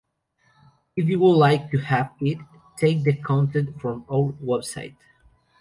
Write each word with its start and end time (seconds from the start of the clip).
If 0.95 1.07
you 1.07 1.19
would 1.19 1.35
like 1.35 1.69
to 1.69 1.77
have 1.77 2.11
it, 2.21 2.39
take 2.75 3.03
the 3.03 3.15
content 3.17 3.79
from 3.79 4.03
our 4.11 4.31
website. 4.43 4.95